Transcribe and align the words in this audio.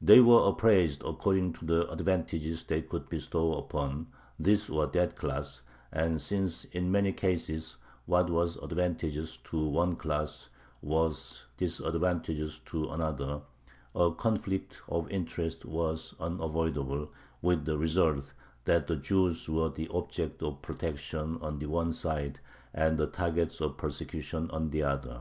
They 0.00 0.18
were 0.18 0.48
appraised 0.48 1.04
according 1.06 1.52
to 1.52 1.64
the 1.64 1.88
advantages 1.88 2.64
they 2.64 2.82
could 2.82 3.08
bestow 3.08 3.54
upon 3.58 4.08
this 4.36 4.68
or 4.68 4.88
that 4.88 5.14
class, 5.14 5.62
and 5.92 6.20
since 6.20 6.64
in 6.64 6.90
many 6.90 7.12
cases 7.12 7.76
what 8.06 8.28
was 8.28 8.58
advantageous 8.60 9.36
to 9.36 9.64
one 9.64 9.94
class 9.94 10.48
was 10.82 11.46
disadvantageous 11.58 12.58
to 12.74 12.90
another, 12.90 13.42
a 13.94 14.10
conflict 14.10 14.82
of 14.88 15.08
interests 15.12 15.64
was 15.64 16.12
unavoidable, 16.18 17.10
with 17.40 17.64
the 17.64 17.78
result 17.78 18.32
that 18.64 18.88
the 18.88 18.96
Jews 18.96 19.48
were 19.48 19.68
the 19.68 19.86
objects 19.94 20.42
of 20.42 20.60
protection 20.60 21.38
on 21.40 21.60
the 21.60 21.66
one 21.66 21.92
side 21.92 22.40
and 22.74 22.98
the 22.98 23.06
targets 23.06 23.60
of 23.60 23.76
persecution 23.78 24.50
on 24.50 24.70
the 24.70 24.82
other. 24.82 25.20